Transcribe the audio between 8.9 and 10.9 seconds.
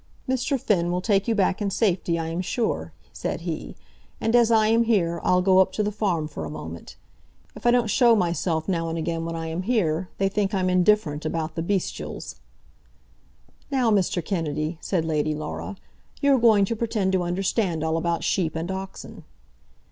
again when I am here, they think I'm